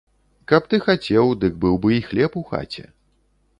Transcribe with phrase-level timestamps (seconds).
[0.51, 2.89] Каб ты хацеў, дык быў бы і хлеб у хаце.